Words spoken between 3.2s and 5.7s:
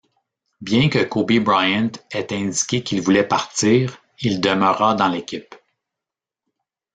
partir, il demeura dans l'équipe.